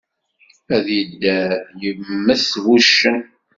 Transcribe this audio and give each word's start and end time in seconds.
Ad 0.75 0.85
yedder 0.95 1.51
yemmet 1.81 2.49
wuccen. 2.63 3.17